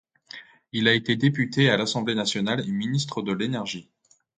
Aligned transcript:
Il 0.71 0.87
a 0.87 0.95
été 0.95 1.15
député 1.15 1.69
à 1.69 1.77
l'Assemblée 1.77 2.15
nationale 2.15 2.67
et 2.67 2.71
ministre 2.71 3.21
de 3.21 3.33
l’Énergie. 3.33 3.87